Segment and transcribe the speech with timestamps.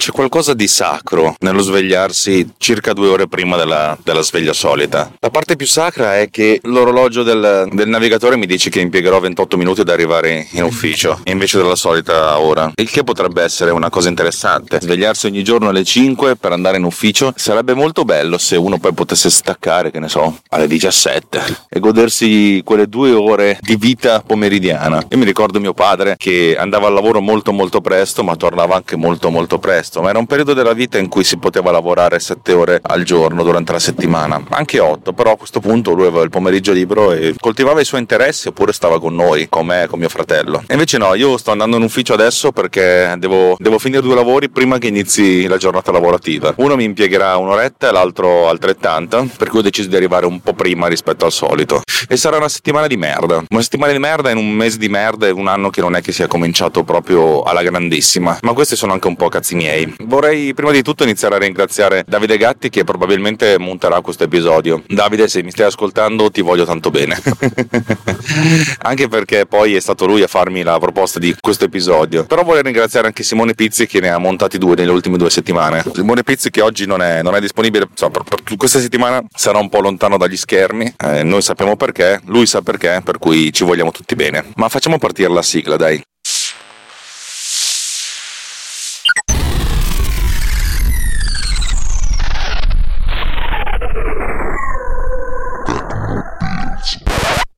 [0.00, 5.12] C'è qualcosa di sacro nello svegliarsi circa due ore prima della, della sveglia solita.
[5.18, 9.56] La parte più sacra è che l'orologio del, del, navigatore mi dice che impiegherò 28
[9.56, 12.70] minuti ad arrivare in ufficio, invece della solita ora.
[12.76, 14.78] Il che potrebbe essere una cosa interessante.
[14.80, 18.94] Svegliarsi ogni giorno alle 5 per andare in ufficio sarebbe molto bello se uno poi
[18.94, 25.04] potesse staccare, che ne so, alle 17 e godersi quelle due ore di vita pomeridiana.
[25.10, 28.94] Io mi ricordo mio padre che andava al lavoro molto molto presto, ma tornava anche
[28.94, 32.20] molto molto presto questo, ma era un periodo della vita in cui si poteva lavorare
[32.20, 36.22] 7 ore al giorno durante la settimana, anche 8, però a questo punto lui aveva
[36.22, 39.98] il pomeriggio libero e coltivava i suoi interessi oppure stava con noi, con me con
[39.98, 40.62] mio fratello.
[40.66, 44.50] E invece no, io sto andando in ufficio adesso perché devo, devo finire due lavori
[44.50, 46.52] prima che inizi la giornata lavorativa.
[46.56, 50.52] Uno mi impiegherà un'oretta e l'altro altrettanta, per cui ho deciso di arrivare un po'
[50.52, 51.82] prima rispetto al solito.
[52.06, 53.42] E sarà una settimana di merda.
[53.48, 56.02] Una settimana di merda in un mese di merda e un anno che non è
[56.02, 58.38] che sia cominciato proprio alla grandissima.
[58.42, 59.94] Ma questi sono anche un po' cazzi miei miei.
[60.00, 64.82] Vorrei prima di tutto iniziare a ringraziare Davide Gatti che probabilmente monterà questo episodio.
[64.86, 67.20] Davide, se mi stai ascoltando, ti voglio tanto bene.
[68.82, 72.24] anche perché poi è stato lui a farmi la proposta di questo episodio.
[72.24, 75.84] Però vorrei ringraziare anche Simone Pizzi che ne ha montati due nelle ultime due settimane.
[75.92, 79.58] Simone Pizzi che oggi non è, non è disponibile, insomma, per, per, questa settimana sarà
[79.58, 80.94] un po' lontano dagli schermi.
[80.96, 84.44] Eh, noi sappiamo perché, lui sa perché, per cui ci vogliamo tutti bene.
[84.56, 86.02] Ma facciamo partire la sigla, dai.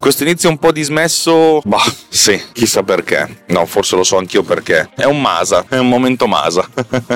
[0.02, 3.42] Questo inizio un po' dismesso, bah, sì, chissà perché.
[3.48, 4.88] No, forse lo so anch'io perché.
[4.96, 6.66] È un masa, è un momento masa.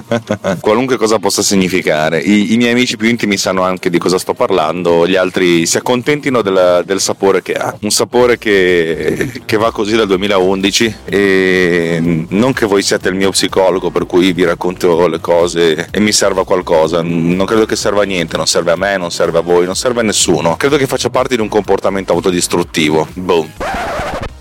[0.60, 2.18] Qualunque cosa possa significare.
[2.20, 5.78] I, I, miei amici più intimi sanno anche di cosa sto parlando, gli altri si
[5.78, 7.74] accontentino del, del sapore che ha.
[7.80, 13.30] Un sapore che, che, va così dal 2011 e non che voi siate il mio
[13.30, 17.00] psicologo per cui vi racconto le cose e mi serva qualcosa.
[17.00, 19.74] Non credo che serva a niente, non serve a me, non serve a voi, non
[19.74, 20.56] serve a nessuno.
[20.56, 23.06] Credo che faccia parte di un comportamento autodistruttivo destructivo.
[23.14, 23.48] Boom.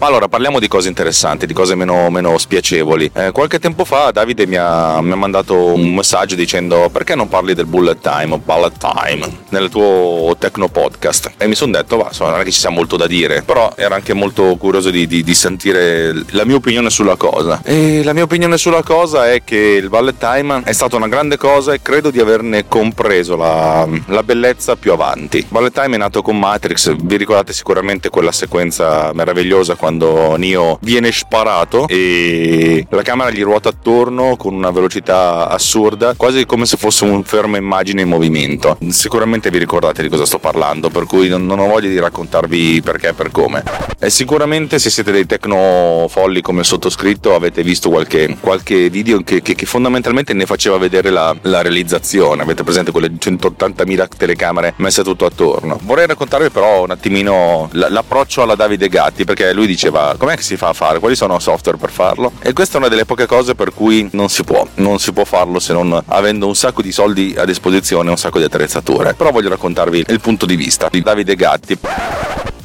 [0.03, 3.09] Allora, parliamo di cose interessanti, di cose meno, meno spiacevoli.
[3.13, 7.29] Eh, qualche tempo fa Davide mi ha, mi ha, mandato un messaggio dicendo perché non
[7.29, 11.31] parli del bullet time o bullet time nel tuo techno podcast?
[11.37, 13.71] E mi sono detto, va, insomma, non è che ci sia molto da dire, però
[13.77, 17.61] ero anche molto curioso di, di, di, sentire la mia opinione sulla cosa.
[17.63, 21.37] E la mia opinione sulla cosa è che il bullet time è stata una grande
[21.37, 25.45] cosa e credo di averne compreso la, la bellezza più avanti.
[25.47, 30.79] Bullet time è nato con Matrix, vi ricordate sicuramente quella sequenza meravigliosa quando quando Neo
[30.81, 36.77] viene sparato e la camera gli ruota attorno con una velocità assurda, quasi come se
[36.77, 38.77] fosse un fermo immagine in movimento.
[38.89, 43.09] Sicuramente vi ricordate di cosa sto parlando, per cui non, ho voglia di raccontarvi perché
[43.09, 43.63] e per come.
[43.99, 49.21] E sicuramente se siete dei tecno folli come il sottoscritto avete visto qualche, qualche video
[49.21, 52.41] che, che, che, fondamentalmente ne faceva vedere la, la realizzazione.
[52.41, 55.79] Avete presente quelle 180.000 telecamere messe tutto attorno.
[55.83, 60.43] Vorrei raccontarvi però un attimino l'approccio alla Davide Gatti perché lui diceva diceva com'è che
[60.43, 63.03] si fa a fare, quali sono i software per farlo e questa è una delle
[63.03, 66.55] poche cose per cui non si può, non si può farlo se non avendo un
[66.55, 69.13] sacco di soldi a disposizione un sacco di attrezzature.
[69.13, 71.77] Però voglio raccontarvi il punto di vista di Davide Gatti.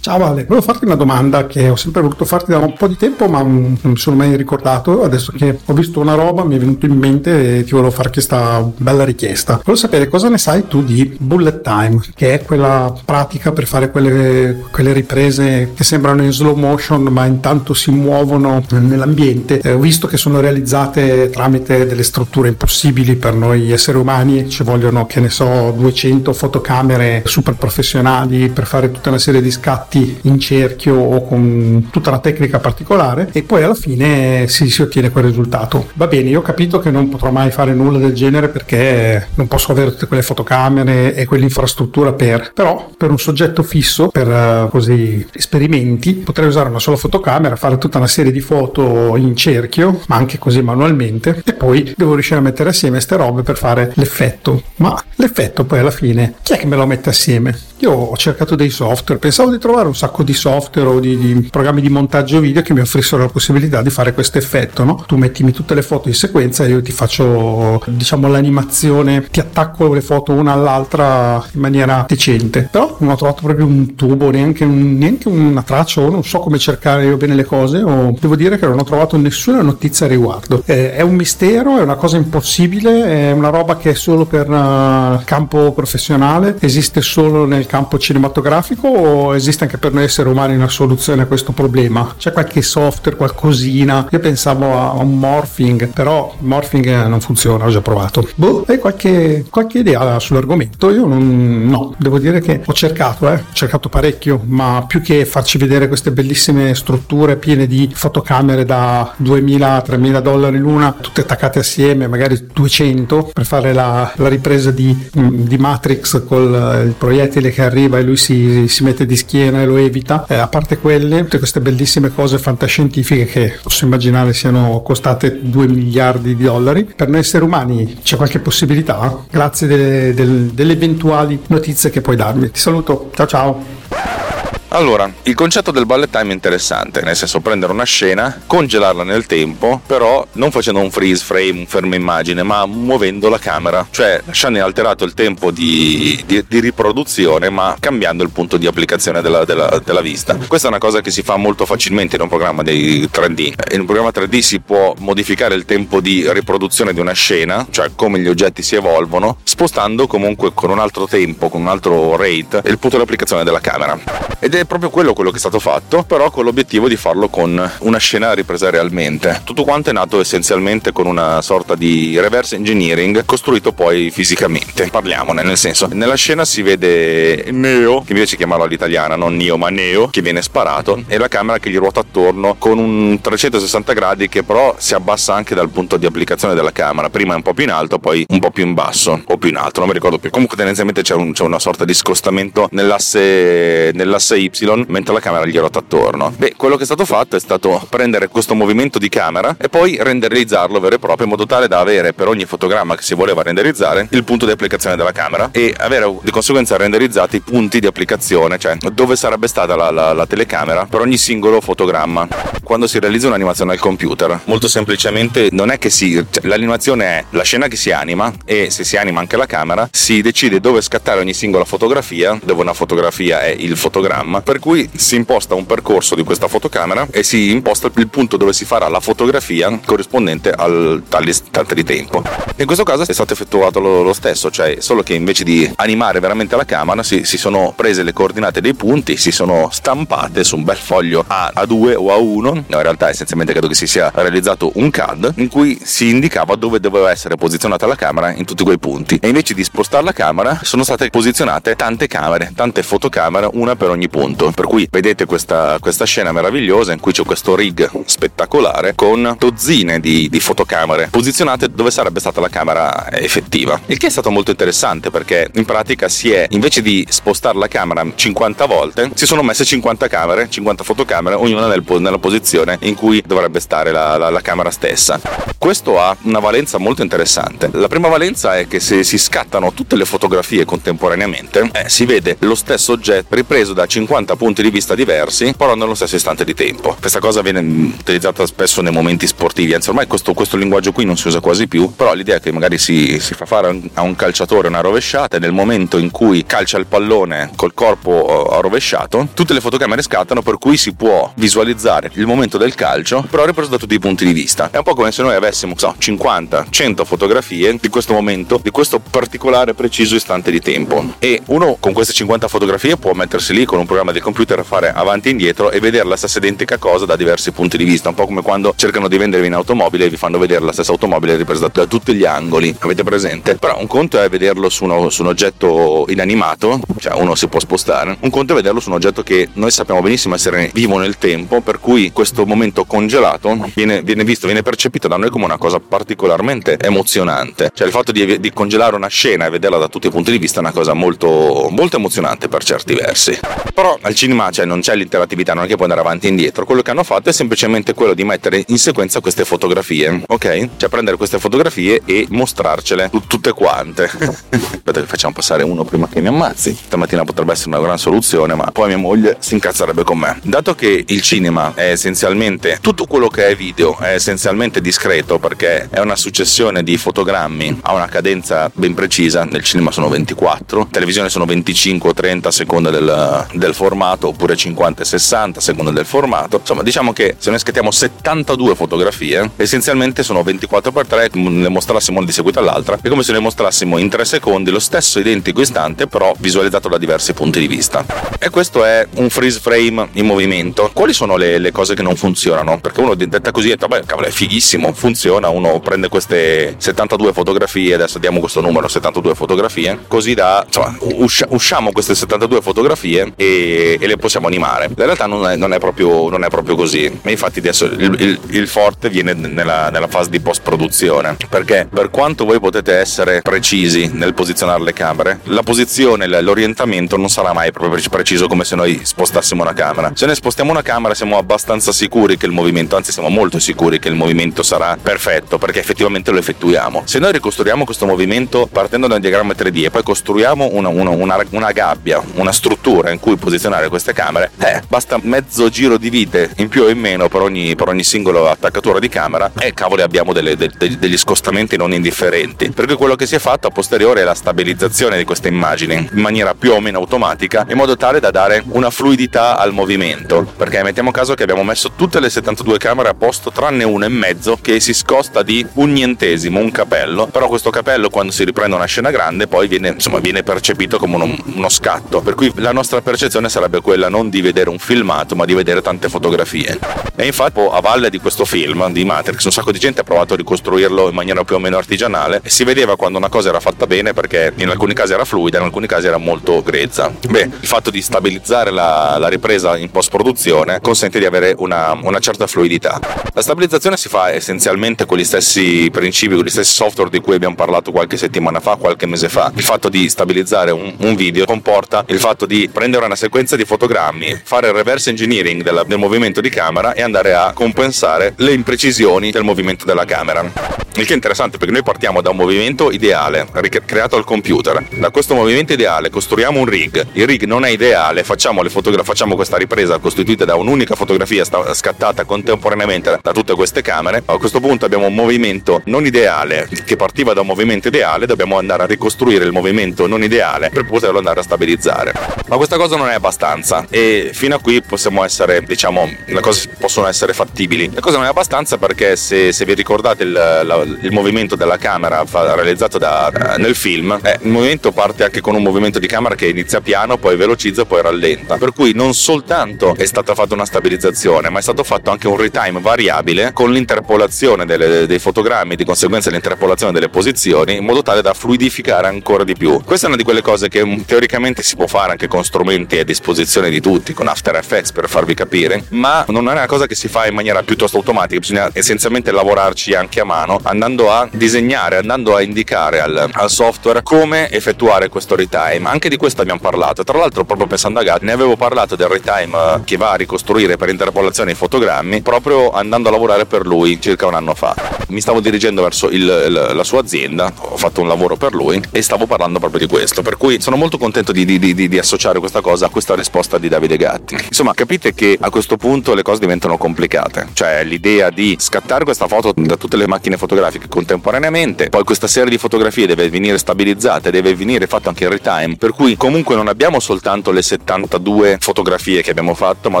[0.06, 2.96] Ciao Ale, volevo farti una domanda che ho sempre voluto farti da un po' di
[2.96, 5.02] tempo ma non mi sono mai ricordato.
[5.02, 8.10] Adesso che ho visto una roba mi è venuto in mente e ti volevo fare
[8.10, 9.54] questa bella richiesta.
[9.54, 13.90] Volevo sapere cosa ne sai tu di bullet time, che è quella pratica per fare
[13.90, 19.58] quelle, quelle riprese che sembrano in slow motion ma intanto si muovono nell'ambiente.
[19.58, 24.62] Eh, ho visto che sono realizzate tramite delle strutture impossibili per noi esseri umani, ci
[24.62, 29.94] vogliono che ne so 200 fotocamere super professionali per fare tutta una serie di scatti
[29.96, 34.82] fatti in cerchio o con tutta una tecnica particolare e poi alla fine si, si
[34.82, 35.88] ottiene quel risultato.
[35.94, 39.48] Va bene, io ho capito che non potrò mai fare nulla del genere perché non
[39.48, 44.68] posso avere tutte quelle fotocamere e quell'infrastruttura per, però per un soggetto fisso, per uh,
[44.68, 50.00] così esperimenti, potrei usare una sola fotocamera, fare tutta una serie di foto in cerchio,
[50.08, 53.92] ma anche così manualmente e poi devo riuscire a mettere assieme queste robe per fare
[53.94, 54.62] l'effetto.
[54.76, 57.56] Ma l'effetto poi alla fine chi è che me lo mette assieme?
[57.78, 61.48] Io ho cercato dei software, pensavo di trovare un sacco di software o di, di
[61.50, 65.04] programmi di montaggio video che mi offrissero la possibilità di fare questo effetto, no?
[65.06, 69.92] Tu mettimi tutte le foto in sequenza e io ti faccio, diciamo, l'animazione, ti attacco
[69.92, 72.68] le foto una all'altra in maniera decente.
[72.70, 76.38] Però non ho trovato proprio un tubo, neanche, un, neanche una traccia, o non so
[76.38, 80.06] come cercare io bene le cose, o devo dire che non ho trovato nessuna notizia
[80.06, 80.62] a riguardo.
[80.64, 84.48] Eh, è un mistero, è una cosa impossibile, è una roba che è solo per
[84.48, 90.54] uh, campo professionale, esiste solo nel campo cinematografico o esiste anche per noi esseri umani
[90.54, 92.14] una soluzione a questo problema?
[92.16, 94.08] C'è qualche software, qualcosina?
[94.10, 98.28] Io pensavo a un morphing, però morphing non funziona, ho già provato.
[98.34, 100.90] Boh, hai qualche, qualche idea sull'argomento?
[100.90, 105.24] Io non, no, devo dire che ho cercato, eh, ho cercato parecchio, ma più che
[105.24, 112.06] farci vedere queste bellissime strutture piene di fotocamere da 2000-3000 dollari l'una, tutte attaccate assieme,
[112.06, 117.98] magari 200, per fare la, la ripresa di, di Matrix col il proiettile che arriva
[117.98, 120.26] e lui si, si mette di schiena e lo evita.
[120.28, 125.66] Eh, a parte quelle, tutte queste bellissime cose fantascientifiche che posso immaginare siano costate 2
[125.66, 129.24] miliardi di dollari, per noi esseri umani c'è qualche possibilità?
[129.30, 132.50] Grazie delle, delle, delle eventuali notizie che puoi darmi.
[132.50, 134.25] Ti saluto, ciao ciao!
[134.70, 139.24] Allora, il concetto del bullet time è interessante, nel senso prendere una scena, congelarla nel
[139.24, 144.20] tempo, però non facendo un freeze frame, un fermo immagine, ma muovendo la camera, cioè
[144.24, 149.44] lasciando inalterato il tempo di, di, di riproduzione, ma cambiando il punto di applicazione della,
[149.44, 150.36] della, della, vista.
[150.36, 153.72] Questa è una cosa che si fa molto facilmente in un programma dei 3D.
[153.72, 157.90] In un programma 3D si può modificare il tempo di riproduzione di una scena, cioè
[157.94, 162.62] come gli oggetti si evolvono, spostando comunque con un altro tempo, con un altro rate,
[162.66, 163.98] il punto di applicazione della camera.
[164.40, 167.70] Ed è proprio quello quello che è stato fatto, però con l'obiettivo di farlo con
[167.80, 169.40] una scena ripresa realmente.
[169.44, 174.88] Tutto quanto è nato essenzialmente con una sorta di reverse engineering costruito poi fisicamente.
[174.90, 179.68] Parliamone, nel senso, nella scena si vede Neo, che invece chiamarlo all'italiana, non Neo ma
[179.68, 184.28] Neo, che viene sparato e la camera che gli ruota attorno con un 360 gradi
[184.28, 187.10] che però si abbassa anche dal punto di applicazione della camera.
[187.10, 189.50] Prima è un po' più in alto, poi un po' più in basso o più
[189.50, 190.30] in alto, non mi ricordo più.
[190.30, 195.44] Comunque tendenzialmente c'è, un, c'è una sorta di scostamento nell'asse, nell'asse Y mentre la camera
[195.46, 196.32] gli rotta attorno.
[196.36, 199.98] Beh, quello che è stato fatto è stato prendere questo movimento di camera e poi
[200.00, 203.42] renderizzarlo vero e proprio in modo tale da avere per ogni fotogramma che si voleva
[203.42, 207.86] renderizzare il punto di applicazione della camera e avere di conseguenza renderizzati i punti di
[207.86, 212.26] applicazione, cioè dove sarebbe stata la, la, la telecamera per ogni singolo fotogramma.
[212.62, 216.24] Quando si realizza un'animazione al computer, molto semplicemente non è che si.
[216.30, 219.88] Cioè, l'animazione è la scena che si anima e se si anima anche la camera,
[219.92, 224.88] si decide dove scattare ogni singola fotografia, dove una fotografia è il fotogramma, per cui
[224.94, 228.88] si imposta un percorso di questa fotocamera e si imposta il punto dove si farà
[228.88, 232.22] la fotografia corrispondente al tale istante di tempo.
[232.56, 236.20] In questo caso è stato effettuato lo, lo stesso, cioè solo che invece di animare
[236.20, 240.56] veramente la camera si, si, sono prese le coordinate dei punti, si sono stampate su
[240.56, 244.10] un bel foglio A, A2 o A1, no, in realtà essenzialmente credo che si sia
[244.14, 248.64] realizzato un CAD in cui si indicava dove doveva essere posizionata la camera in tutti
[248.64, 249.18] quei punti.
[249.20, 253.90] E invece di spostare la camera sono state posizionate tante camere, tante fotocamere, una per
[253.90, 254.50] ogni punto punto.
[254.50, 260.00] Per cui vedete questa, questa scena meravigliosa in cui c'è questo rig spettacolare con dozzine
[260.00, 263.80] di, di, fotocamere posizionate dove sarebbe stata la camera effettiva.
[263.86, 267.68] Il che è stato molto interessante perché in pratica si è, invece di spostare la
[267.68, 272.94] camera 50 volte, si sono messe 50 camere, 50 fotocamere, ognuna nel, nella posizione in
[272.94, 275.20] cui dovrebbe stare la, la, la camera stessa.
[275.58, 277.68] Questo ha una valenza molto interessante.
[277.72, 282.36] La prima valenza è che se si scattano tutte le fotografie contemporaneamente, eh, si vede
[282.40, 286.44] lo stesso oggetto ripreso da 50 50 punti di vista diversi, però nello stesso istante
[286.44, 286.96] di tempo.
[286.98, 291.18] Questa cosa viene utilizzata spesso nei momenti sportivi, anzi ormai questo, questo linguaggio qui non
[291.18, 294.16] si usa quasi più, però l'idea è che magari si, si fa fare a un
[294.16, 299.28] calciatore una rovesciata e nel momento in cui calcia il pallone col corpo eh, rovesciato,
[299.34, 303.68] tutte le fotocamere scattano per cui si può visualizzare il momento del calcio, però ripreso
[303.68, 304.70] da tutti i punti di vista.
[304.70, 308.70] È un po' come se noi avessimo, so, 50, 100 fotografie di questo momento, di
[308.70, 311.14] questo particolare preciso istante di tempo.
[311.18, 314.62] E uno con queste 50 fotografie può mettersi lì con un programma del computer a
[314.64, 318.08] fare avanti e indietro e vedere la stessa identica cosa da diversi punti di vista,
[318.08, 321.36] un po' come quando cercano di vendervi un'automobile e vi fanno vedere la stessa automobile
[321.36, 323.56] ripresa da tutti gli angoli, avete presente?
[323.56, 327.60] Però un conto è vederlo su, uno, su un oggetto inanimato, cioè uno si può
[327.60, 331.18] spostare, un conto è vederlo su un oggetto che noi sappiamo benissimo essere vivo nel
[331.18, 335.58] tempo, per cui questo momento congelato viene, viene visto, viene percepito da noi come una
[335.58, 340.06] cosa particolarmente emozionante, cioè il fatto di, di congelare una scena e vederla da tutti
[340.06, 343.38] i punti di vista è una cosa molto, molto emozionante per certi versi.
[343.74, 346.30] Però però al cinema cioè, non c'è l'interattività, non è che puoi andare avanti e
[346.30, 346.64] indietro.
[346.64, 350.68] Quello che hanno fatto è semplicemente quello di mettere in sequenza queste fotografie, ok?
[350.76, 354.04] Cioè prendere queste fotografie e mostrarcele tutte quante.
[354.50, 356.74] Aspetta che facciamo passare uno prima che mi ammazzi.
[356.74, 360.38] Stamattina potrebbe essere una gran soluzione, ma poi mia moglie si incazzerebbe con me.
[360.42, 365.88] Dato che il cinema è essenzialmente tutto quello che è video, è essenzialmente discreto perché
[365.90, 370.90] è una successione di fotogrammi a una cadenza ben precisa, nel cinema sono 24, in
[370.90, 373.85] televisione sono 25 o 30 a seconda del, del formato,
[374.28, 376.58] oppure 50 e 60 a seconda del formato.
[376.58, 382.18] Insomma, diciamo che se noi scattiamo 72 fotografie, essenzialmente sono 24 x 3, le mostrassimo
[382.18, 385.60] una di seguito all'altra, è come se le mostrassimo in 3 secondi lo stesso identico
[385.60, 388.04] istante, però visualizzato da diversi punti di vista.
[388.38, 390.90] E questo è un freeze frame in movimento.
[390.92, 392.78] Quali sono le, le cose che non funzionano?
[392.80, 397.94] Perché uno detta così detto, beh, cavolo, è fighissimo, funziona, uno prende queste 72 fotografie,
[397.94, 403.65] adesso diamo questo numero, 72 fotografie, così da, insomma, uscia, usciamo queste 72 fotografie e,
[403.74, 404.86] e, le possiamo animare.
[404.86, 408.16] In realtà non è, non è, proprio, non è proprio, così, ma infatti adesso il,
[408.18, 412.94] il, il forte viene nella, nella fase di post produzione, perché per quanto voi potete
[412.94, 418.64] essere precisi nel posizionare le camere, la posizione, l'orientamento non sarà mai proprio preciso come
[418.64, 420.12] se noi spostassimo una camera.
[420.14, 423.98] Se noi spostiamo una camera siamo abbastanza sicuri che il movimento, anzi siamo molto sicuri
[423.98, 427.02] che il movimento sarà perfetto perché effettivamente lo effettuiamo.
[427.04, 431.10] Se noi ricostruiamo questo movimento partendo da un diagramma 3D e poi costruiamo una, una,
[431.10, 436.10] una, una gabbia, una struttura in cui posizionare queste camere, eh, basta mezzo giro di
[436.10, 439.72] vite in più o in meno per ogni, per ogni singolo attaccatura di camera e
[439.72, 442.70] cavoli abbiamo delle, de, de, degli scostamenti non indifferenti.
[442.70, 446.20] Perché quello che si è fatto a posteriore è la stabilizzazione di queste immagini in
[446.20, 450.46] maniera più o meno automatica in modo tale da dare una fluidità al movimento.
[450.56, 454.08] Perché mettiamo caso che abbiamo messo tutte le 72 camere a posto tranne uno e
[454.08, 458.76] mezzo che si scosta di un nientesimo, un capello, però questo capello quando si riprende
[458.76, 462.72] una scena grande poi viene, insomma, viene percepito come uno, uno scatto, per cui la
[462.72, 466.78] nostra percezione sarebbe quella non di vedere un filmato ma di vedere tante fotografie.
[467.16, 470.34] E infatti a valle di questo film di Matrix un sacco di gente ha provato
[470.34, 473.60] a ricostruirlo in maniera più o meno artigianale e si vedeva quando una cosa era
[473.60, 477.12] fatta bene perché in alcuni casi era fluida, in alcuni casi era molto grezza.
[477.28, 481.98] Beh, il fatto di stabilizzare la, la ripresa in post produzione consente di avere una,
[482.02, 483.00] una certa fluidità.
[483.32, 487.34] La stabilizzazione si fa essenzialmente con gli stessi principi, con gli stessi software di cui
[487.34, 489.52] abbiamo parlato qualche settimana fa, qualche mese fa.
[489.54, 493.66] Il fatto di stabilizzare un, un video comporta il fatto di prendere una sequenza di
[493.66, 498.52] fotogrammi, fare il reverse engineering della, del movimento di camera e andare a compensare le
[498.52, 500.84] imprecisioni del movimento della camera.
[500.96, 503.46] Il che è interessante perché noi partiamo da un movimento ideale,
[503.84, 504.82] creato al computer.
[504.92, 507.08] Da questo movimento ideale costruiamo un rig.
[507.12, 511.74] Il rig non è ideale, facciamo, fotogra- facciamo questa ripresa costituita da un'unica fotografia sta-
[511.74, 514.22] scattata contemporaneamente da tutte queste camere.
[514.24, 518.56] A questo punto abbiamo un movimento non ideale che partiva da un movimento ideale, dobbiamo
[518.56, 522.14] andare a ricostruire il movimento non ideale per poterlo andare a stabilizzare.
[522.48, 526.68] Ma questa cosa non è abbastanza e fino a qui possiamo essere, diciamo, le cose
[526.78, 527.90] possono essere fattibili.
[527.92, 531.76] La cosa non è abbastanza perché se, se vi ricordate il, la, il, movimento della
[531.76, 536.34] camera realizzato da, nel film, eh, il movimento parte anche con un movimento di camera
[536.34, 538.56] che inizia piano, poi velocizza, poi rallenta.
[538.56, 542.36] Per cui non soltanto è stata fatta una stabilizzazione, ma è stato fatto anche un
[542.36, 548.22] retime variabile con l'interpolazione delle, dei fotogrammi, di conseguenza l'interpolazione delle posizioni, in modo tale
[548.22, 549.82] da fluidificare ancora di più.
[549.82, 552.98] Questa è una di quelle cose che mm, teoricamente si può fare anche con strumenti
[552.98, 556.86] a disposizione di tutti, con After Effects per farvi capire, ma non è una cosa
[556.86, 561.26] che si fa in maniera piuttosto automatica, bisogna essenzialmente lavorarci anche a mano, andando a
[561.32, 565.88] disegnare, andando a indicare al, al software come effettuare questo retime.
[565.88, 567.04] Anche di questo abbiamo parlato.
[567.04, 570.16] Tra l'altro, proprio pensando a Gat, ne avevo parlato del retime eh, che va a
[570.16, 574.74] ricostruire per interpolazione i fotogrammi, proprio andando a lavorare per lui circa un anno fa.
[575.08, 579.00] Mi stavo dirigendo verso il, la sua azienda, ho fatto un lavoro per lui e
[579.00, 580.20] stavo parlando proprio di questo.
[580.22, 583.58] Per cui sono molto contento di, di, di, di associare questa cosa a questa risposta
[583.58, 584.34] di Davide Gatti.
[584.34, 587.46] Insomma, capite che a questo punto le cose diventano complicate.
[587.52, 592.50] Cioè, l'idea di scattare questa foto da tutte le macchine fotografiche contemporaneamente, poi questa serie
[592.50, 595.76] di fotografie deve venire stabilizzata, deve venire fatto anche in retime.
[595.76, 600.00] Per cui comunque non abbiamo soltanto le 72 fotografie che abbiamo fatto, ma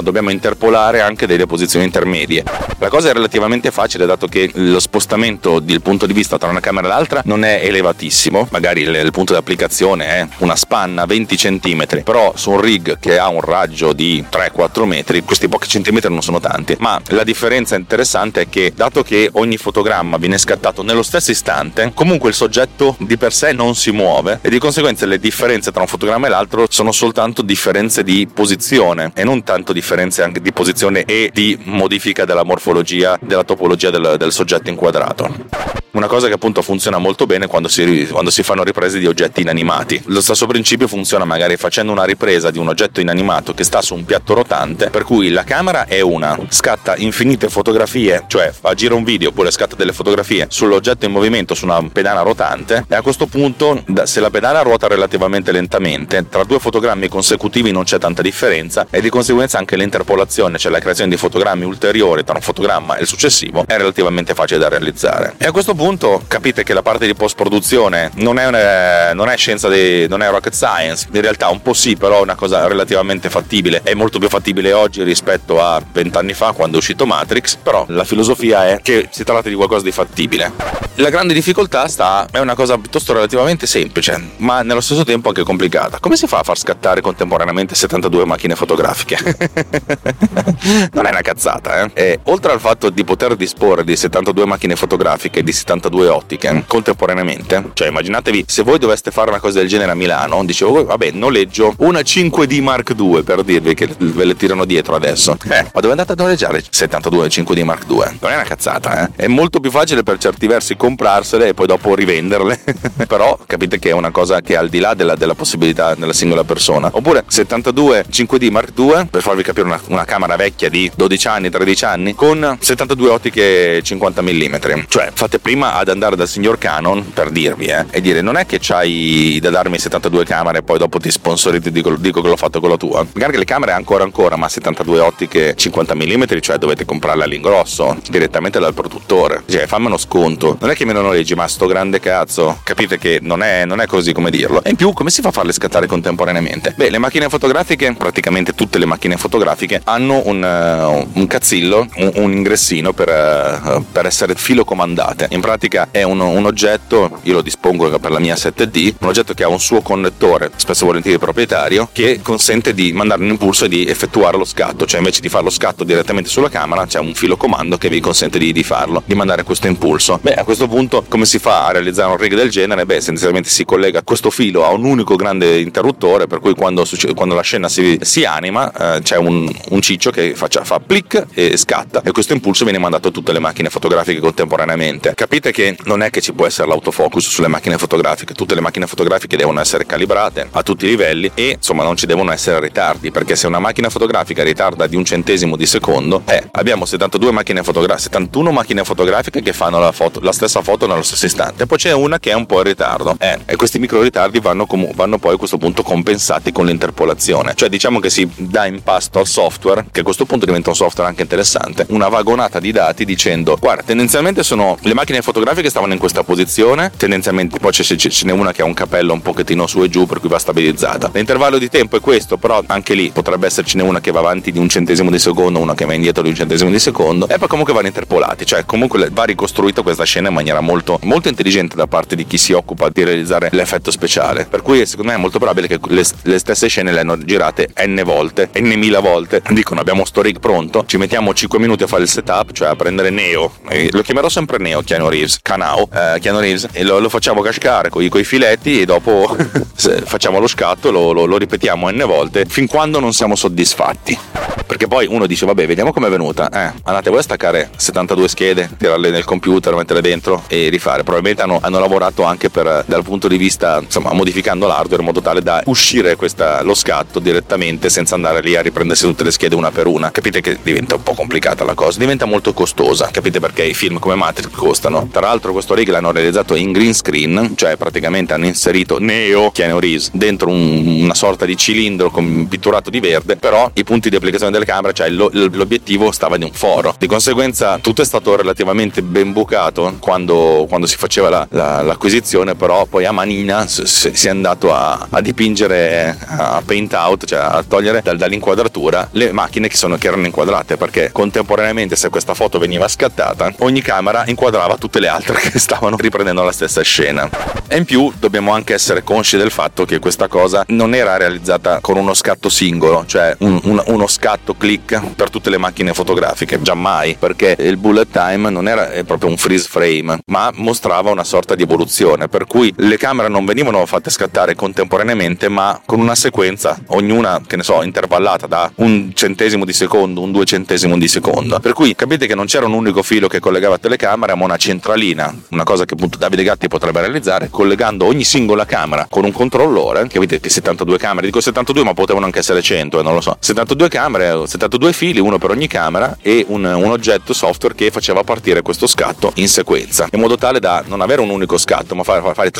[0.00, 2.42] dobbiamo interpolare anche delle posizioni intermedie.
[2.78, 6.60] La cosa è relativamente facile, dato che lo spostamento del punto di vista tra una
[6.60, 11.06] camera e l'altra non è elevatissimo, magari il, il punto di applicazione è una spanna
[11.06, 15.68] 20 cm, però su un rig che ha un raggio di 3-4 metri, questi pochi
[15.68, 20.38] centimetri non sono tanti, ma la differenza interessante è che dato che ogni fotogramma viene
[20.38, 24.58] scattato nello stesso istante, comunque il soggetto di per sé non si muove e di
[24.58, 29.42] conseguenza le differenze tra un fotogramma e l'altro sono soltanto differenze di posizione e non
[29.42, 34.70] tanto differenze anche di posizione e di modifica della morfologia, della topologia del, del soggetto
[34.70, 35.85] inquadrato.
[35.96, 39.40] Una cosa che appunto funziona molto bene quando si, quando si fanno riprese di oggetti
[39.40, 40.02] inanimati.
[40.06, 43.94] Lo stesso principio funziona magari facendo una ripresa di un oggetto inanimato che sta su
[43.94, 48.94] un piatto rotante, per cui la camera è una, scatta infinite fotografie, cioè fa gira
[48.94, 53.00] un video oppure scatta delle fotografie sull'oggetto in movimento su una pedana rotante e a
[53.00, 58.20] questo punto se la pedana ruota relativamente lentamente, tra due fotogrammi consecutivi non c'è tanta
[58.20, 62.96] differenza e di conseguenza anche l'interpolazione, cioè la creazione di fotogrammi ulteriori tra un fotogramma
[62.96, 65.34] e il successivo è relativamente facile da realizzare.
[65.38, 65.84] E a questo punto
[66.26, 70.20] capite che la parte di post produzione non è, una, non è scienza di, non
[70.20, 73.94] è rocket science, in realtà un po' sì, però è una cosa relativamente fattibile, è
[73.94, 78.66] molto più fattibile oggi rispetto a vent'anni fa quando è uscito Matrix, però la filosofia
[78.66, 80.52] è che si tratta di qualcosa di fattibile.
[80.96, 85.44] La grande difficoltà sta, è una cosa piuttosto relativamente semplice, ma nello stesso tempo anche
[85.44, 86.00] complicata.
[86.00, 89.18] Come si fa a far scattare contemporaneamente 72 macchine fotografiche?
[90.92, 91.90] non è una cazzata, eh?
[91.94, 97.70] E, oltre al fatto di poter disporre di 72 macchine fotografiche di 72 ottiche contemporaneamente,
[97.74, 101.74] cioè immaginatevi se voi doveste fare una cosa del genere a Milano, dicevo, vabbè, noleggio
[101.78, 105.36] una 5D Mark II per dirvi che ve le tirano dietro adesso.
[105.48, 108.18] Eh, ma dove andate a noleggiare 72 5D Mark II?
[108.20, 109.10] Non è una cazzata, eh?
[109.16, 112.60] È molto più facile per certi versi comprarsele e poi dopo rivenderle.
[113.06, 116.12] Però capite che è una cosa che è al di là della, della possibilità della
[116.12, 116.88] singola persona.
[116.92, 121.50] Oppure 72 5D Mark II, per farvi capire una, una camera vecchia di 12 anni,
[121.50, 124.54] 13 anni, con 72 ottiche 50 mm.
[124.88, 128.46] Cioè, fate prima ad andare dal signor Canon per dirvi, eh, e dire non è
[128.46, 132.28] che c'hai da darmi 72 camere e poi dopo ti sponsorizzo e dico, dico, che
[132.28, 133.06] l'ho fatto con la tua.
[133.12, 137.96] Magari che le camere ancora ancora, ma 72 ottiche 50 mm, cioè dovete comprarle all'ingrosso,
[138.08, 139.42] direttamente dal produttore.
[139.46, 140.56] Cioè, fammi uno sconto.
[140.60, 142.60] Non è che me lo noleggi, ma sto grande cazzo.
[142.62, 144.62] Capite che non è, non è così come dirlo.
[144.62, 146.74] E in più, come si fa a farle scattare contemporaneamente?
[146.76, 152.12] Beh, le macchine fotografiche, praticamente tutte le macchine fotografiche, hanno un, uh, un cazzillo, un,
[152.14, 155.28] un ingressino per, uh, per, essere filocomandate.
[155.30, 159.32] In pratica è un, un, oggetto, io lo dispongo per la mia 7D, un oggetto
[159.32, 163.68] che ha un suo connettore, spesso volentieri proprietario, che consente di mandare un impulso e
[163.68, 164.86] di effettuare lo scatto.
[164.86, 168.00] Cioè, invece di fare lo scatto direttamente sulla camera, c'è un filo comando che vi
[168.00, 170.18] consente di, di farlo, di mandare questo impulso.
[170.20, 172.84] Beh, a questo punto, come si fa a realizzare un rig del genere?
[172.84, 177.14] Beh, essenzialmente si collega questo filo a un unico grande interruttore, per cui quando, succede,
[177.14, 181.26] quando la scena si, si anima, eh, c'è un, un, ciccio che faccia, fa plic
[181.32, 185.12] e scatta, e questo impulso viene mandato a tutte le macchine fotografiche contemporaneamente.
[185.14, 188.86] Capite che non è che ci può essere l'autofocus sulle macchine fotografiche, tutte le macchine
[188.86, 193.10] fotografiche devono essere calibrate a tutti i livelli e insomma non ci devono essere ritardi,
[193.10, 197.62] perché se una macchina fotografica ritarda di un centesimo di secondo, eh, abbiamo 72 macchine
[197.62, 201.78] fotografiche, 71 macchine fotografiche che fanno la, foto, la, stessa foto nello stesso istante, poi
[201.78, 204.92] c'è una che è un po' in ritardo, eh, e questi micro ritardi vanno, com-
[204.94, 209.18] vanno poi a questo punto compensati con l'interpolazione, cioè diciamo che si dà in pasto
[209.18, 213.04] al software, che a questo punto diventa un software anche interessante, una vagonata di dati
[213.04, 218.30] dicendo, guarda, tendenzialmente sono le macchine fotografiche stavano in questa posizione, tendenzialmente poi ce n'è
[218.30, 221.10] una che ha un capello un pochettino su e giù per cui va stabilizzata.
[221.12, 224.60] L'intervallo di tempo è questo, però anche lì potrebbe essercene una che va avanti di
[224.60, 227.48] un centesimo di secondo, una che va indietro di un centesimo di secondo, e poi
[227.48, 231.88] comunque vanno interpolati, cioè comunque va ricostruita questa scena in maniera molto, molto intelligente da
[231.88, 234.46] parte di chi si occupa di realizzare l'effetto speciale.
[234.48, 237.70] Per cui secondo me è molto probabile che le, le stesse scene le hanno girate
[237.84, 239.42] n volte, n mila volte.
[239.50, 242.76] Dicono abbiamo sto rig pronto, ci mettiamo 5 minuti a fare il setup, cioè a
[242.76, 246.98] prendere Neo, e lo chiamerò sempre Neo, Keanu Reeves, Canao, eh, Keanu Reeves, e lo,
[246.98, 249.36] lo facciamo cascare con i filetti e dopo
[250.04, 254.18] facciamo lo scatto, lo, lo, lo ripetiamo n volte fin quando non siamo soddisfatti.
[254.66, 256.50] Perché poi uno dice, vabbè, vediamo com'è venuta.
[256.50, 261.04] Eh, andate voi a staccare 72 schede, tirarle nel computer, metterle dentro e rifare.
[261.04, 265.20] Probabilmente hanno, hanno lavorato anche per, dal punto di vista, insomma, modificando l'hardware in modo
[265.20, 269.54] tale da uscire questa, lo scatto direttamente senza andare lì a riprendersi tutte le schede
[269.54, 270.10] una per una.
[270.10, 273.08] Capite che diventa un po' complicata la cosa, diventa molto costosa.
[273.12, 275.05] Capite perché i film come Matrix costano.
[275.10, 279.78] Tra l'altro questo rig l'hanno realizzato in green screen, cioè praticamente hanno inserito Neo, Keanu
[279.78, 284.16] Reeves, dentro un, una sorta di cilindro con pitturato di verde, però i punti di
[284.16, 286.94] applicazione delle camere, cioè lo, l'obiettivo stava in un foro.
[286.98, 292.54] Di conseguenza tutto è stato relativamente ben bucato quando, quando si faceva la, la, l'acquisizione,
[292.54, 297.38] però poi a manina si, si è andato a, a, dipingere, a paint out, cioè
[297.38, 302.34] a togliere dal, dall'inquadratura le macchine che, sono, che erano inquadrate, perché contemporaneamente se questa
[302.34, 307.28] foto veniva scattata, ogni camera inquadrava tutte le altre che stavano riprendendo la stessa scena.
[307.68, 311.80] E in più dobbiamo anche essere consci del fatto che questa cosa non era realizzata
[311.80, 316.60] con uno scatto singolo, cioè un, un, uno scatto click per tutte le macchine fotografiche,
[316.62, 321.54] giammai, perché il bullet time non era proprio un freeze frame, ma mostrava una sorta
[321.54, 326.78] di evoluzione, per cui le camere non venivano fatte scattare contemporaneamente, ma con una sequenza,
[326.86, 331.58] ognuna, che ne so, intervallata da un centesimo di secondo, un due centesimo di secondo.
[331.58, 334.85] Per cui capite che non c'era un unico filo che collegava telecamera, ma una, cent-
[334.86, 339.32] centralina, una cosa che appunto Davide Gatti potrebbe realizzare, collegando ogni singola camera con un
[339.32, 343.14] controllore, che avete che 72 camere, dico 72 ma potevano anche essere 100, eh, non
[343.14, 347.74] lo so, 72 camere, 72 fili, uno per ogni camera e un, un oggetto software
[347.74, 351.58] che faceva partire questo scatto in sequenza, in modo tale da non avere un unico
[351.58, 352.50] scatto, ma fare, fare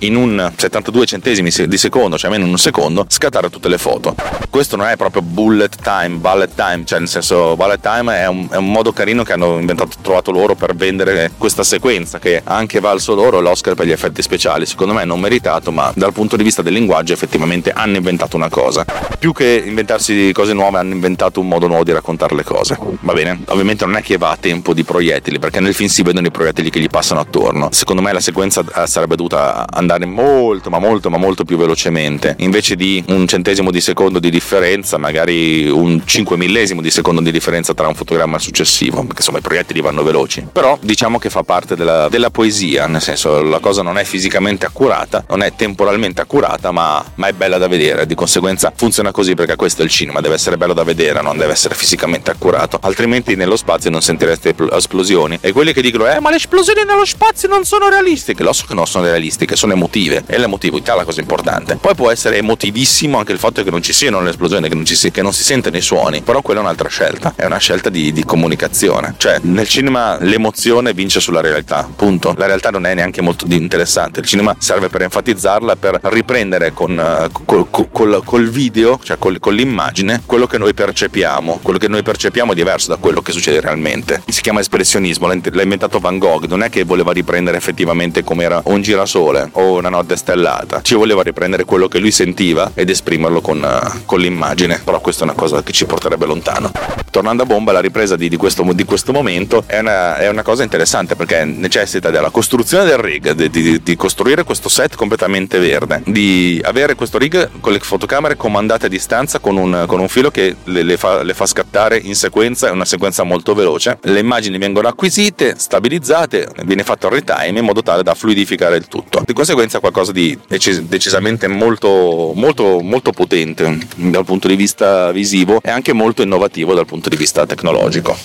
[0.00, 4.14] in un 72 centesimi di secondo, cioè almeno in un secondo, scattare tutte le foto.
[4.50, 8.48] Questo non è proprio bullet time, bullet time, cioè nel senso bullet time è un,
[8.50, 12.80] è un modo carino che hanno inventato, trovato loro per vendere questa sequenza che anche
[12.80, 14.64] valso loro l'Oscar per gli effetti speciali.
[14.64, 18.48] Secondo me non meritato, ma dal punto di vista del linguaggio effettivamente hanno inventato una
[18.48, 18.86] cosa.
[19.18, 22.78] Più che inventarsi cose nuove hanno inventato un modo nuovo di raccontare le cose.
[23.00, 23.42] Va bene?
[23.48, 26.30] Ovviamente non è che va a tempo di proiettili, perché nel film si vedono i
[26.30, 27.68] proiettili che gli passano attorno.
[27.70, 32.34] Secondo me la sequenza eh, sarebbe dovuta andare molto, ma molto, ma molto più velocemente.
[32.38, 37.30] Invece di un centesimo di secondo di differenza, magari un cinque millesimo di secondo di
[37.30, 40.46] differenza tra un fotogramma successivo, perché insomma i proiettili vanno veloci.
[40.50, 44.66] Però diciamo che fa parte della, della poesia, nel senso la cosa non è fisicamente
[44.66, 48.06] accurata, non è temporalmente accurata, ma, ma è bella da vedere.
[48.06, 51.36] Di conseguenza funziona così perché questo è il cinema, deve essere bello da vedere, non
[51.36, 52.78] deve essere fisicamente accurato.
[52.82, 55.38] Altrimenti nello spazio non sentireste esplosioni.
[55.40, 58.42] E quelli che dicono, eh, ma le esplosioni nello spazio non sono realistiche.
[58.42, 60.24] Lo so che non sono realistiche, sono emotive.
[60.26, 61.76] E l'emotività è la cosa importante.
[61.76, 64.84] Poi può essere emotivissimo anche il fatto che non ci siano le esplosioni, che non,
[64.84, 66.22] ci si, che non si sentono i suoni.
[66.22, 67.32] Però quella è un'altra scelta.
[67.36, 69.14] È una scelta di, di comunicazione.
[69.16, 71.88] Cioè, nel cinema l'emozione vince sulla realtà.
[71.94, 72.34] Punto.
[72.36, 74.20] La realtà non è neanche molto interessante.
[74.20, 79.38] Il cinema serve per enfatizzarla, per riprendere con, uh, col, col, col, video, cioè col,
[79.38, 81.60] con l'immagine, quello che noi percepiamo.
[81.62, 84.22] Quello che noi percepiamo è diverso da quello che succede realmente.
[84.26, 86.46] Si chiama espressionismo, l'ha inventato Van Gogh.
[86.46, 90.82] Non è che voleva riprendere effettivamente come era un girasole o una notte stellata.
[90.82, 94.80] Ci voleva riprendere quello che lui sentiva ed esprimerlo con, uh, con l'immagine.
[94.84, 96.70] Però questa è una cosa che ci porterebbe lontano.
[97.10, 100.42] Tornando a bomba, la ripresa di, di, questo, di questo, momento è una, è una,
[100.42, 105.58] cosa interessante perché necessita della costruzione del rig, di, di, di, costruire questo set completamente
[105.58, 110.08] verde, di avere questo rig con le fotocamere comandate a distanza con un, con un
[110.08, 113.98] filo che le, le, fa, le, fa, scattare in sequenza, è una sequenza molto veloce.
[114.02, 118.88] Le immagini vengono acquisite, stabilizzate, viene fatto il retime in modo tale da fluidificare il
[118.88, 119.22] tutto.
[119.24, 125.60] Di conseguenza qualcosa di decis- decisamente molto, molto, molto potente dal punto di vista visivo
[125.62, 128.16] e anche molto innovativo dal punto di vista tecnologico.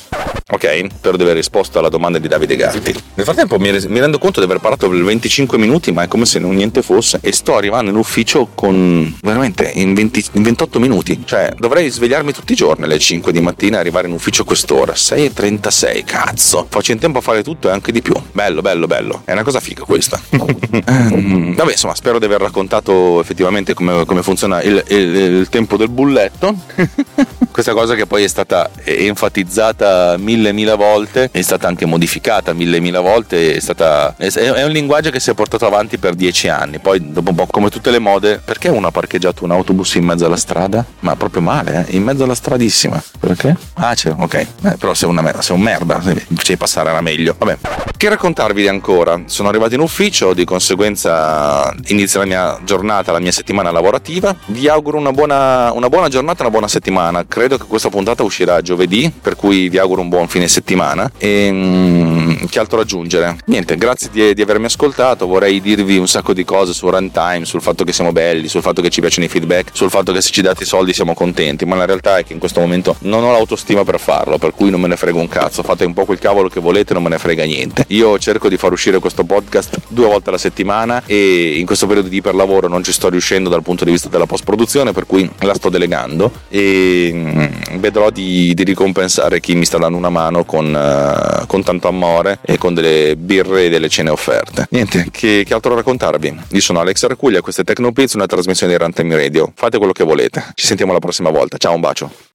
[0.50, 2.77] Ok, spero di aver risposto alla domanda di Davide Gatti.
[2.84, 6.26] Nel frattempo mi, mi rendo conto di aver parlato per 25 minuti, ma è come
[6.26, 7.20] se non niente fosse.
[7.22, 11.22] E sto arrivando in ufficio con veramente in, 20, in 28 minuti.
[11.26, 14.46] Cioè, dovrei svegliarmi tutti i giorni alle 5 di mattina e arrivare in ufficio a
[14.46, 14.94] quest'ora.
[14.94, 16.68] 6.36, cazzo.
[16.70, 18.14] Faccio in tempo a fare tutto e anche di più.
[18.32, 19.22] Bello, bello, bello.
[19.26, 20.20] È una cosa figa questa.
[20.88, 25.76] Ehm, vabbè, insomma, spero di aver raccontato effettivamente come, come funziona il, il, il tempo
[25.76, 26.56] del bulletto.
[27.52, 32.67] questa cosa che poi è stata enfatizzata mille mille volte, è stata anche modificata mille
[32.80, 36.80] mille volte, è, stata, è un linguaggio che si è portato avanti per dieci anni,
[36.80, 40.06] poi dopo un po' come tutte le mode, perché uno ha parcheggiato un autobus in
[40.06, 40.86] mezzo alla strada?
[41.00, 41.96] Ma proprio male, eh?
[41.96, 43.56] in mezzo alla stradissima, perché?
[43.74, 47.58] Ah c'è, ok, eh, però sei, una, sei un merda, di passare era meglio, vabbè.
[47.98, 49.24] Che raccontarvi ancora?
[49.26, 54.68] Sono arrivato in ufficio, di conseguenza inizia la mia giornata, la mia settimana lavorativa, vi
[54.68, 58.62] auguro una buona, una buona giornata, una buona settimana, credo credo che questa puntata uscirà
[58.62, 61.10] giovedì, per cui vi auguro un buon fine settimana.
[61.18, 63.38] E mm, che altro aggiungere?
[63.46, 65.28] Niente, grazie di, di, avermi ascoltato.
[65.28, 68.82] Vorrei dirvi un sacco di cose su runtime, sul fatto che siamo belli, sul fatto
[68.82, 71.66] che ci piacciono i feedback, sul fatto che se ci date i soldi siamo contenti.
[71.66, 74.70] Ma la realtà è che in questo momento non ho l'autostima per farlo, per cui
[74.70, 75.64] non me ne frego un cazzo.
[75.64, 77.86] Fate un po' quel cavolo che volete, non me ne frega niente.
[77.90, 82.10] Io cerco di far uscire questo podcast due volte alla settimana e in questo periodo
[82.10, 85.30] di iperlavoro non ci sto riuscendo dal punto di vista della post produzione, per cui
[85.40, 86.32] la sto delegando.
[86.50, 91.64] E Mm, vedrò di, di, ricompensare chi mi sta dando una mano con, uh, con,
[91.64, 94.68] tanto amore e con delle birre e delle cene offerte.
[94.72, 96.36] Niente, che, che altro raccontarvi?
[96.50, 99.52] Io sono Alex Arcuglia, questa è Tecnopiz, una trasmissione di Runtime Radio.
[99.56, 100.44] Fate quello che volete.
[100.54, 101.58] Ci sentiamo la prossima volta.
[101.58, 102.27] Ciao, un bacio.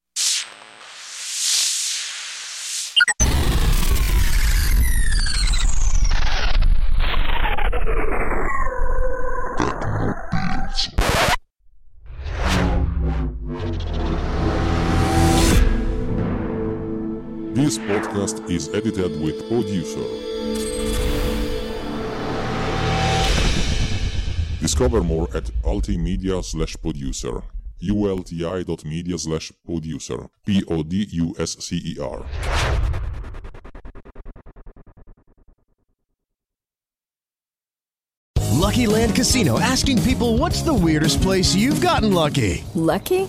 [18.12, 20.04] Podcast is edited with Producer.
[24.60, 27.42] Discover more at ultimedia slash producer.
[27.82, 30.28] ulti.media slash producer.
[30.46, 32.24] P-O-D-U-S-C-E-R.
[38.52, 42.64] Lucky Land Casino asking people what's the weirdest place you've gotten lucky?
[42.74, 43.28] Lucky?